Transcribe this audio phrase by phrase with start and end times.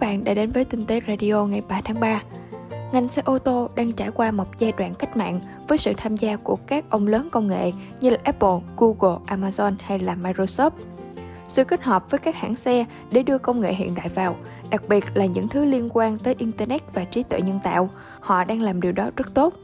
[0.00, 2.22] các bạn đã đến với Tinh tế Radio ngày 3 tháng 3.
[2.92, 6.16] Ngành xe ô tô đang trải qua một giai đoạn cách mạng với sự tham
[6.16, 10.70] gia của các ông lớn công nghệ như là Apple, Google, Amazon hay là Microsoft.
[11.48, 14.36] Sự kết hợp với các hãng xe để đưa công nghệ hiện đại vào,
[14.70, 17.90] đặc biệt là những thứ liên quan tới Internet và trí tuệ nhân tạo,
[18.20, 19.54] họ đang làm điều đó rất tốt.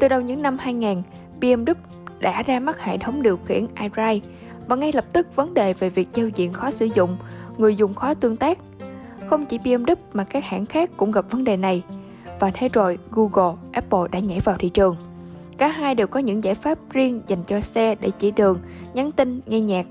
[0.00, 1.02] Từ đầu những năm 2000,
[1.40, 1.74] BMW
[2.20, 4.20] đã ra mắt hệ thống điều khiển iDrive
[4.66, 7.16] và ngay lập tức vấn đề về việc giao diện khó sử dụng,
[7.58, 8.58] người dùng khó tương tác.
[9.26, 11.82] Không chỉ BMW mà các hãng khác cũng gặp vấn đề này.
[12.40, 14.96] Và thế rồi Google, Apple đã nhảy vào thị trường.
[15.58, 18.58] Cả hai đều có những giải pháp riêng dành cho xe để chỉ đường,
[18.94, 19.86] nhắn tin, nghe nhạc.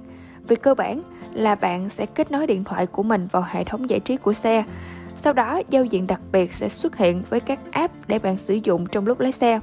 [0.47, 1.01] Về cơ bản
[1.33, 4.33] là bạn sẽ kết nối điện thoại của mình vào hệ thống giải trí của
[4.33, 4.63] xe.
[5.23, 8.53] Sau đó, giao diện đặc biệt sẽ xuất hiện với các app để bạn sử
[8.53, 9.59] dụng trong lúc lái xe.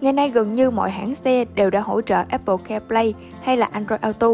[0.00, 3.68] Ngày nay gần như mọi hãng xe đều đã hỗ trợ Apple CarPlay hay là
[3.72, 4.28] Android Auto.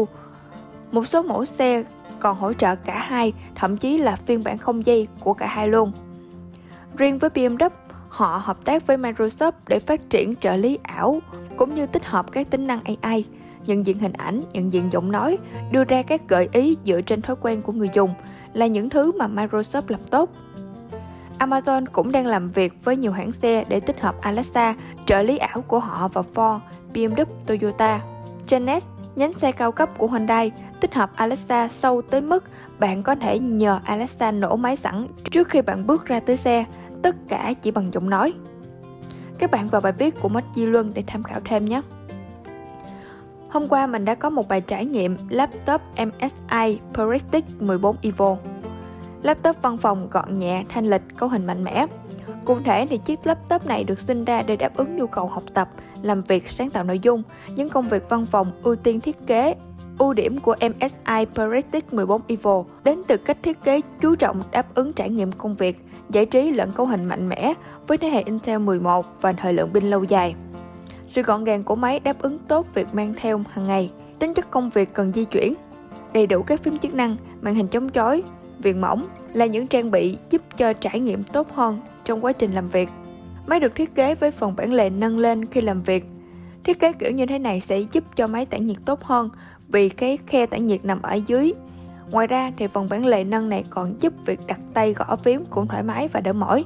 [0.93, 1.83] Một số mẫu xe
[2.19, 5.67] còn hỗ trợ cả hai, thậm chí là phiên bản không dây của cả hai
[5.67, 5.91] luôn.
[6.97, 7.69] Riêng với BMW,
[8.09, 11.19] họ hợp tác với Microsoft để phát triển trợ lý ảo
[11.57, 13.25] cũng như tích hợp các tính năng AI,
[13.65, 15.37] nhận diện hình ảnh, nhận diện giọng nói,
[15.71, 18.13] đưa ra các gợi ý dựa trên thói quen của người dùng
[18.53, 20.29] là những thứ mà Microsoft làm tốt.
[21.39, 25.37] Amazon cũng đang làm việc với nhiều hãng xe để tích hợp Alexa, trợ lý
[25.37, 26.59] ảo của họ vào Ford,
[26.93, 28.01] BMW, Toyota.
[28.49, 32.43] Genesis, nhánh xe cao cấp của Hyundai, tích hợp Alexa sâu tới mức
[32.79, 36.65] bạn có thể nhờ Alexa nổ máy sẵn trước khi bạn bước ra tới xe,
[37.01, 38.33] tất cả chỉ bằng giọng nói.
[39.37, 41.81] Các bạn vào bài viết của Mách Di Luân để tham khảo thêm nhé.
[43.49, 48.37] Hôm qua mình đã có một bài trải nghiệm laptop MSI Prestige 14 Evo.
[49.23, 51.85] Laptop văn phòng gọn nhẹ, thanh lịch, cấu hình mạnh mẽ.
[52.45, 55.43] Cụ thể thì chiếc laptop này được sinh ra để đáp ứng nhu cầu học
[55.53, 55.69] tập,
[56.01, 57.23] làm việc, sáng tạo nội dung,
[57.55, 59.55] những công việc văn phòng ưu tiên thiết kế.
[59.97, 64.75] Ưu điểm của MSI Prestige 14 Evo đến từ cách thiết kế chú trọng đáp
[64.75, 67.53] ứng trải nghiệm công việc, giải trí lẫn cấu hình mạnh mẽ
[67.87, 70.35] với thế hệ Intel 11 và thời lượng pin lâu dài.
[71.07, 74.51] Sự gọn gàng của máy đáp ứng tốt việc mang theo hàng ngày, tính chất
[74.51, 75.53] công việc cần di chuyển,
[76.13, 78.23] đầy đủ các phím chức năng, màn hình chống chói,
[78.63, 79.03] viền mỏng
[79.33, 82.89] là những trang bị giúp cho trải nghiệm tốt hơn trong quá trình làm việc.
[83.47, 86.05] Máy được thiết kế với phần bản lề nâng lên khi làm việc.
[86.63, 89.29] Thiết kế kiểu như thế này sẽ giúp cho máy tản nhiệt tốt hơn
[89.67, 91.53] vì cái khe tản nhiệt nằm ở dưới.
[92.11, 95.45] Ngoài ra thì phần bản lề nâng này còn giúp việc đặt tay gõ phím
[95.49, 96.65] cũng thoải mái và đỡ mỏi.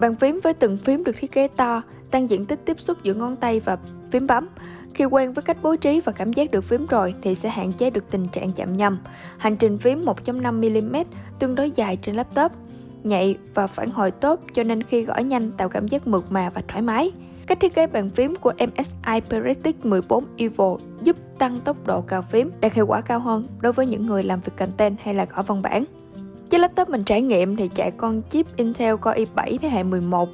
[0.00, 3.14] Bàn phím với từng phím được thiết kế to, tăng diện tích tiếp xúc giữa
[3.14, 3.78] ngón tay và
[4.10, 4.48] phím bấm,
[4.96, 7.72] khi quen với cách bố trí và cảm giác được phím rồi thì sẽ hạn
[7.72, 8.98] chế được tình trạng chạm nhầm.
[9.38, 11.04] Hành trình phím 1.5mm
[11.38, 12.52] tương đối dài trên laptop,
[13.04, 16.50] nhạy và phản hồi tốt cho nên khi gõ nhanh tạo cảm giác mượt mà
[16.50, 17.12] và thoải mái.
[17.46, 22.22] Cách thiết kế bàn phím của MSI Prestige 14 Evo giúp tăng tốc độ cào
[22.22, 25.24] phím, đạt hiệu quả cao hơn đối với những người làm việc content hay là
[25.24, 25.84] gõ văn bản.
[26.50, 30.28] Chiếc laptop mình trải nghiệm thì chạy con chip Intel Core i7 thế hệ 11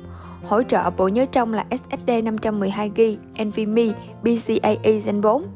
[0.44, 5.47] hỗ trợ bộ nhớ trong là SSD 512GB NVMe PCIe Gen 4.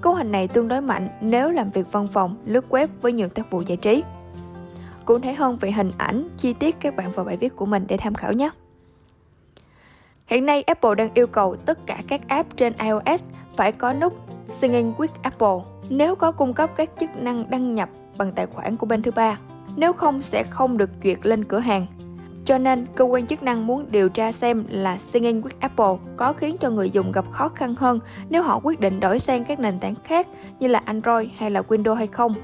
[0.00, 3.28] Cấu hình này tương đối mạnh nếu làm việc văn phòng, lướt web với nhiều
[3.28, 4.02] tác vụ giải trí.
[5.04, 7.84] Cụ thể hơn về hình ảnh, chi tiết các bạn vào bài viết của mình
[7.88, 8.50] để tham khảo nhé.
[10.26, 13.22] Hiện nay Apple đang yêu cầu tất cả các app trên iOS
[13.56, 14.14] phải có nút
[14.60, 18.76] Singing with Apple nếu có cung cấp các chức năng đăng nhập bằng tài khoản
[18.76, 19.38] của bên thứ ba.
[19.76, 21.86] Nếu không sẽ không được duyệt lên cửa hàng.
[22.44, 26.32] Cho nên, cơ quan chức năng muốn điều tra xem là Singing with Apple có
[26.32, 29.60] khiến cho người dùng gặp khó khăn hơn nếu họ quyết định đổi sang các
[29.60, 30.26] nền tảng khác
[30.60, 32.34] như là Android hay là Windows hay không.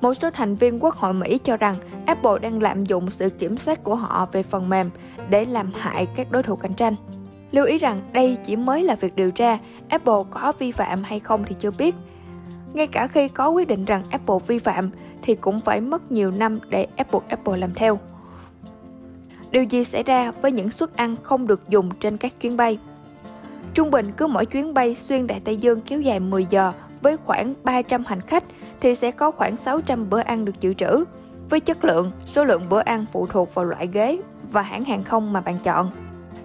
[0.00, 1.74] Một số thành viên Quốc hội Mỹ cho rằng
[2.06, 4.90] Apple đang lạm dụng sự kiểm soát của họ về phần mềm
[5.30, 6.94] để làm hại các đối thủ cạnh tranh.
[7.50, 11.20] Lưu ý rằng đây chỉ mới là việc điều tra, Apple có vi phạm hay
[11.20, 11.94] không thì chưa biết.
[12.74, 14.90] Ngay cả khi có quyết định rằng Apple vi phạm
[15.22, 17.98] thì cũng phải mất nhiều năm để Apple Apple làm theo.
[19.50, 22.78] Điều gì xảy ra với những suất ăn không được dùng trên các chuyến bay?
[23.74, 27.16] Trung bình cứ mỗi chuyến bay xuyên Đại Tây Dương kéo dài 10 giờ với
[27.16, 28.44] khoảng 300 hành khách
[28.80, 31.04] thì sẽ có khoảng 600 bữa ăn được dự trữ.
[31.50, 34.18] Với chất lượng, số lượng bữa ăn phụ thuộc vào loại ghế
[34.52, 35.90] và hãng hàng không mà bạn chọn.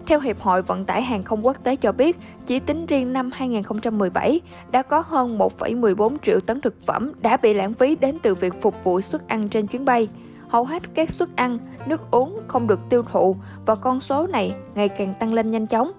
[0.05, 3.31] Theo Hiệp hội Vận tải Hàng không Quốc tế cho biết, chỉ tính riêng năm
[3.33, 4.41] 2017
[4.71, 8.61] đã có hơn 1,14 triệu tấn thực phẩm đã bị lãng phí đến từ việc
[8.61, 10.07] phục vụ suất ăn trên chuyến bay.
[10.49, 14.55] Hầu hết các suất ăn, nước uống không được tiêu thụ và con số này
[14.75, 15.91] ngày càng tăng lên nhanh chóng.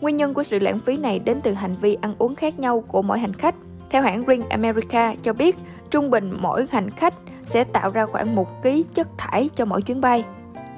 [0.00, 2.84] Nguyên nhân của sự lãng phí này đến từ hành vi ăn uống khác nhau
[2.88, 3.54] của mỗi hành khách.
[3.90, 5.56] Theo hãng Ring America cho biết,
[5.90, 7.14] trung bình mỗi hành khách
[7.46, 10.24] sẽ tạo ra khoảng 1 kg chất thải cho mỗi chuyến bay.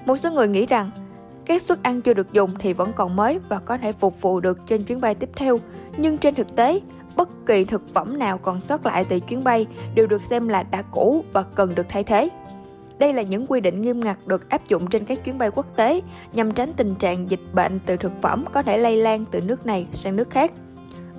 [0.07, 0.91] Một số người nghĩ rằng
[1.45, 4.41] các suất ăn chưa được dùng thì vẫn còn mới và có thể phục vụ
[4.41, 5.57] được trên chuyến bay tiếp theo,
[5.97, 6.81] nhưng trên thực tế,
[7.17, 10.62] bất kỳ thực phẩm nào còn sót lại từ chuyến bay đều được xem là
[10.62, 12.29] đã cũ và cần được thay thế.
[12.99, 15.76] Đây là những quy định nghiêm ngặt được áp dụng trên các chuyến bay quốc
[15.76, 16.00] tế
[16.32, 19.67] nhằm tránh tình trạng dịch bệnh từ thực phẩm có thể lây lan từ nước
[19.67, 20.52] này sang nước khác.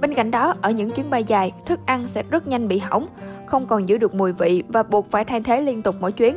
[0.02, 3.08] Bên cạnh đó, ở những chuyến bay dài, thức ăn sẽ rất nhanh bị hỏng,
[3.46, 6.36] không còn giữ được mùi vị và buộc phải thay thế liên tục mỗi chuyến.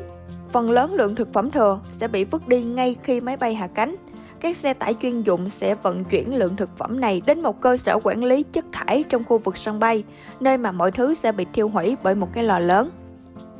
[0.53, 3.67] Phần lớn lượng thực phẩm thừa sẽ bị vứt đi ngay khi máy bay hạ
[3.67, 3.97] cánh.
[4.41, 7.77] Các xe tải chuyên dụng sẽ vận chuyển lượng thực phẩm này đến một cơ
[7.77, 10.05] sở quản lý chất thải trong khu vực sân bay,
[10.41, 12.91] nơi mà mọi thứ sẽ bị thiêu hủy bởi một cái lò lớn.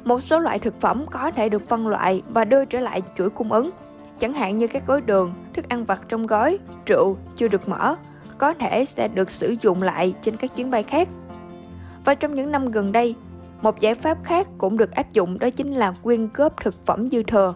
[0.05, 3.31] Một số loại thực phẩm có thể được phân loại và đưa trở lại chuỗi
[3.31, 3.71] cung ứng,
[4.19, 7.97] chẳng hạn như các gói đường, thức ăn vặt trong gói, rượu chưa được mở,
[8.39, 11.09] có thể sẽ được sử dụng lại trên các chuyến bay khác.
[12.05, 13.15] Và trong những năm gần đây,
[13.63, 17.09] một giải pháp khác cũng được áp dụng đó chính là quyên góp thực phẩm
[17.09, 17.55] dư thừa.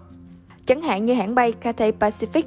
[0.66, 2.42] Chẳng hạn như hãng bay Cathay Pacific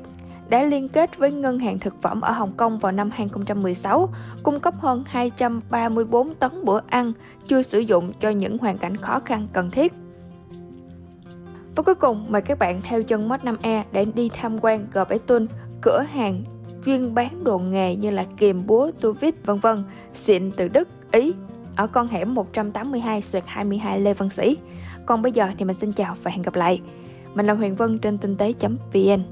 [0.50, 4.10] đã liên kết với ngân hàng thực phẩm ở Hồng Kông vào năm 2016,
[4.44, 7.14] cung cấp hơn 234 tấn bữa ăn
[7.48, 9.94] chưa sử dụng cho những hoàn cảnh khó khăn cần thiết.
[11.76, 15.06] Và cuối cùng, mời các bạn theo chân Mod 5E để đi tham quan Gò
[15.06, 15.48] bảy Tuân,
[15.82, 16.44] cửa hàng
[16.86, 19.78] chuyên bán đồ nghề như là kìm búa, tu vít, vân vân,
[20.14, 21.34] xịn từ Đức, Ý,
[21.76, 24.58] ở con hẻm 182 22 Lê Văn Sĩ.
[25.06, 26.82] Còn bây giờ thì mình xin chào và hẹn gặp lại.
[27.36, 29.24] Mình là Huyền Vân trên tinh tế.vn.